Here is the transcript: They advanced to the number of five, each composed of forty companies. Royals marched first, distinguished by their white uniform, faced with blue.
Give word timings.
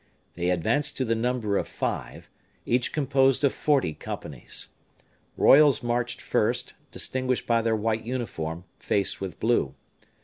They 0.33 0.49
advanced 0.49 0.97
to 0.97 1.05
the 1.05 1.13
number 1.13 1.59
of 1.59 1.67
five, 1.67 2.27
each 2.65 2.91
composed 2.91 3.43
of 3.43 3.53
forty 3.53 3.93
companies. 3.93 4.69
Royals 5.37 5.83
marched 5.83 6.21
first, 6.21 6.73
distinguished 6.89 7.45
by 7.45 7.61
their 7.61 7.75
white 7.75 8.03
uniform, 8.03 8.63
faced 8.79 9.21
with 9.21 9.39
blue. 9.39 9.75